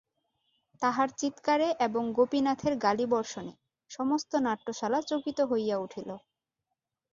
[0.81, 3.53] তাহার চীৎকারে এবং গোপীনাথের গালিবর্ষণে
[3.91, 6.09] সমস্ত নাট্যশালা চকিত হইয়া উঠিল।